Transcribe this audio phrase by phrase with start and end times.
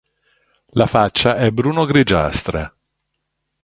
[0.71, 2.75] La faccia è bruno-grigiastra.